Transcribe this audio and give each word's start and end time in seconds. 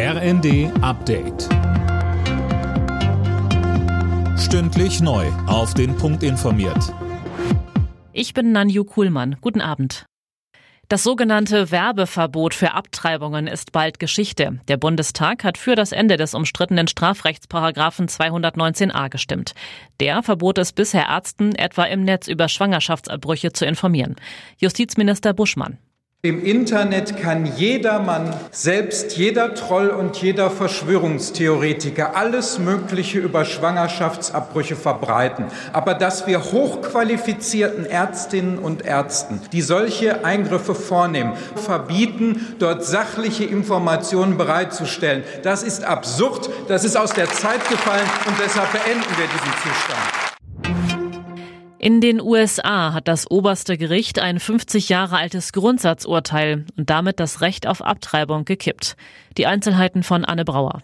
RND 0.00 0.70
Update. 0.80 1.48
Stündlich 4.38 5.00
neu. 5.00 5.26
Auf 5.48 5.74
den 5.74 5.96
Punkt 5.96 6.22
informiert. 6.22 6.94
Ich 8.12 8.32
bin 8.32 8.52
Nanju 8.52 8.84
Kuhlmann. 8.84 9.38
Guten 9.40 9.60
Abend. 9.60 10.06
Das 10.88 11.02
sogenannte 11.02 11.72
Werbeverbot 11.72 12.54
für 12.54 12.74
Abtreibungen 12.74 13.48
ist 13.48 13.72
bald 13.72 13.98
Geschichte. 13.98 14.60
Der 14.68 14.76
Bundestag 14.76 15.42
hat 15.42 15.58
für 15.58 15.74
das 15.74 15.90
Ende 15.90 16.16
des 16.16 16.32
umstrittenen 16.32 16.86
Strafrechtsparagraphen 16.86 18.06
219a 18.06 19.08
gestimmt. 19.08 19.56
Der 19.98 20.22
verbot 20.22 20.58
es 20.58 20.72
bisher 20.72 21.08
Ärzten, 21.08 21.56
etwa 21.56 21.82
im 21.82 22.04
Netz 22.04 22.28
über 22.28 22.48
Schwangerschaftsabbrüche 22.48 23.52
zu 23.52 23.66
informieren. 23.66 24.14
Justizminister 24.58 25.34
Buschmann. 25.34 25.78
Im 26.22 26.44
Internet 26.44 27.16
kann 27.16 27.46
jedermann, 27.46 28.34
selbst 28.50 29.16
jeder 29.16 29.54
Troll 29.54 29.90
und 29.90 30.16
jeder 30.16 30.50
Verschwörungstheoretiker, 30.50 32.16
alles 32.16 32.58
Mögliche 32.58 33.20
über 33.20 33.44
Schwangerschaftsabbrüche 33.44 34.74
verbreiten. 34.74 35.44
Aber 35.72 35.94
dass 35.94 36.26
wir 36.26 36.42
hochqualifizierten 36.42 37.86
Ärztinnen 37.86 38.58
und 38.58 38.84
Ärzten, 38.84 39.40
die 39.52 39.62
solche 39.62 40.24
Eingriffe 40.24 40.74
vornehmen, 40.74 41.34
verbieten, 41.54 42.56
dort 42.58 42.84
sachliche 42.84 43.44
Informationen 43.44 44.36
bereitzustellen, 44.36 45.22
das 45.44 45.62
ist 45.62 45.84
absurd, 45.84 46.50
das 46.66 46.82
ist 46.82 46.96
aus 46.96 47.12
der 47.12 47.30
Zeit 47.30 47.60
gefallen 47.68 48.10
und 48.26 48.34
deshalb 48.44 48.72
beenden 48.72 49.08
wir 49.16 49.26
diesen 49.28 49.52
Zustand. 49.62 50.27
In 51.88 52.02
den 52.02 52.20
USA 52.20 52.92
hat 52.92 53.08
das 53.08 53.30
oberste 53.30 53.78
Gericht 53.78 54.18
ein 54.18 54.40
50 54.40 54.90
Jahre 54.90 55.16
altes 55.16 55.54
Grundsatzurteil 55.54 56.66
und 56.76 56.90
damit 56.90 57.18
das 57.18 57.40
Recht 57.40 57.66
auf 57.66 57.80
Abtreibung 57.80 58.44
gekippt. 58.44 58.94
Die 59.38 59.46
Einzelheiten 59.46 60.02
von 60.02 60.26
Anne 60.26 60.44
Brauer. 60.44 60.82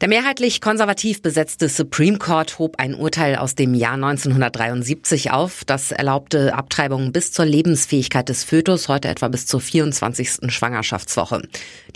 Der 0.00 0.08
mehrheitlich 0.08 0.60
konservativ 0.60 1.22
besetzte 1.22 1.68
Supreme 1.68 2.18
Court 2.18 2.60
hob 2.60 2.76
ein 2.78 2.94
Urteil 2.94 3.34
aus 3.34 3.56
dem 3.56 3.74
Jahr 3.74 3.94
1973 3.94 5.32
auf, 5.32 5.64
das 5.64 5.90
erlaubte 5.90 6.54
Abtreibungen 6.54 7.10
bis 7.10 7.32
zur 7.32 7.44
Lebensfähigkeit 7.44 8.28
des 8.28 8.44
Fötus, 8.44 8.86
heute 8.86 9.08
etwa 9.08 9.26
bis 9.26 9.46
zur 9.46 9.60
24. 9.60 10.52
Schwangerschaftswoche. 10.52 11.42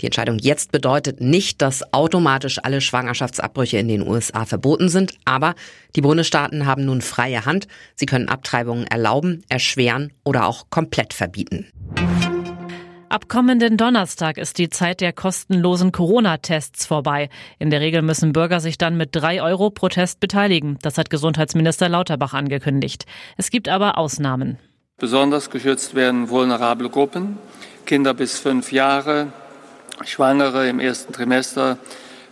Die 0.01 0.05
Entscheidung 0.05 0.37
jetzt 0.39 0.73
bedeutet 0.73 1.21
nicht, 1.21 1.61
dass 1.61 1.93
automatisch 1.93 2.59
alle 2.61 2.81
Schwangerschaftsabbrüche 2.81 3.77
in 3.77 3.87
den 3.87 4.05
USA 4.05 4.43
verboten 4.43 4.89
sind, 4.89 5.13
aber 5.23 5.55
die 5.95 6.01
Bundesstaaten 6.01 6.65
haben 6.65 6.83
nun 6.83 7.01
freie 7.01 7.45
Hand. 7.45 7.69
Sie 7.95 8.05
können 8.05 8.27
Abtreibungen 8.27 8.85
erlauben, 8.85 9.45
erschweren 9.47 10.11
oder 10.25 10.47
auch 10.47 10.69
komplett 10.69 11.13
verbieten. 11.13 11.67
Ab 13.13 13.29
kommenden 13.29 13.77
Donnerstag 13.77 14.39
ist 14.39 14.57
die 14.57 14.69
Zeit 14.69 14.99
der 14.99 15.13
kostenlosen 15.13 15.91
Corona-Tests 15.91 16.87
vorbei. 16.87 17.29
In 17.59 17.69
der 17.69 17.79
Regel 17.79 18.01
müssen 18.01 18.33
Bürger 18.33 18.59
sich 18.59 18.79
dann 18.79 18.97
mit 18.97 19.09
drei 19.11 19.39
Euro 19.43 19.69
pro 19.69 19.87
Test 19.87 20.19
beteiligen. 20.19 20.79
Das 20.81 20.97
hat 20.97 21.11
Gesundheitsminister 21.11 21.89
Lauterbach 21.89 22.33
angekündigt. 22.33 23.05
Es 23.37 23.51
gibt 23.51 23.69
aber 23.69 23.99
Ausnahmen. 23.99 24.57
Besonders 24.97 25.51
geschützt 25.51 25.93
werden 25.93 26.29
vulnerable 26.29 26.89
Gruppen, 26.89 27.37
Kinder 27.85 28.15
bis 28.15 28.39
fünf 28.39 28.71
Jahre, 28.71 29.27
Schwangere 30.03 30.67
im 30.67 30.79
ersten 30.79 31.13
Trimester, 31.13 31.77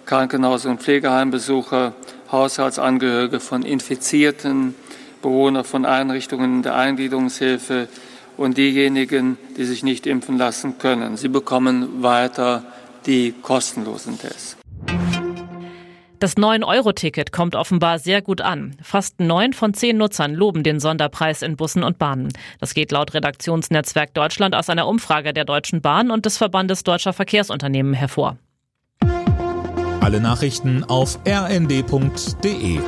Krankenhaus- 0.07 0.65
und 0.65 0.81
Pflegeheimbesucher, 0.81 1.93
Haushaltsangehörige 2.31 3.39
von 3.39 3.61
Infizierten, 3.61 4.73
Bewohner 5.21 5.63
von 5.63 5.85
Einrichtungen 5.85 6.63
der 6.63 6.73
Eingliederungshilfe, 6.73 7.87
und 8.41 8.57
diejenigen, 8.57 9.37
die 9.57 9.65
sich 9.65 9.83
nicht 9.83 10.07
impfen 10.07 10.37
lassen 10.37 10.77
können. 10.77 11.15
Sie 11.17 11.29
bekommen 11.29 12.03
weiter 12.03 12.63
die 13.05 13.33
kostenlosen 13.41 14.19
Tests. 14.19 14.57
Das 16.19 16.37
9-Euro-Ticket 16.37 17.31
kommt 17.31 17.55
offenbar 17.55 17.97
sehr 17.97 18.21
gut 18.21 18.41
an. 18.41 18.75
Fast 18.83 19.19
neun 19.19 19.53
von 19.53 19.73
zehn 19.73 19.97
Nutzern 19.97 20.35
loben 20.35 20.61
den 20.61 20.79
Sonderpreis 20.79 21.41
in 21.41 21.55
Bussen 21.55 21.83
und 21.83 21.97
Bahnen. 21.97 22.29
Das 22.59 22.75
geht 22.75 22.91
laut 22.91 23.15
Redaktionsnetzwerk 23.15 24.13
Deutschland 24.13 24.53
aus 24.53 24.69
einer 24.69 24.87
Umfrage 24.87 25.33
der 25.33 25.45
Deutschen 25.45 25.81
Bahn 25.81 26.11
und 26.11 26.27
des 26.27 26.37
Verbandes 26.37 26.83
Deutscher 26.83 27.13
Verkehrsunternehmen 27.13 27.95
hervor. 27.95 28.37
Alle 29.99 30.21
Nachrichten 30.21 30.83
auf 30.83 31.17
rnd.de 31.27 32.79